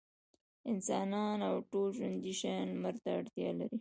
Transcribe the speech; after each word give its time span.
انسانان 0.71 1.39
او 1.49 1.55
ټول 1.71 1.87
ژوندي 1.97 2.33
شيان 2.39 2.65
لمر 2.73 2.95
ته 3.03 3.09
اړتيا 3.19 3.49
لري. 3.59 3.69